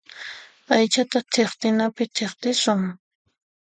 Aychata 0.75 1.19
thiqtinapi 1.33 2.03
thiqtisun. 2.15 2.81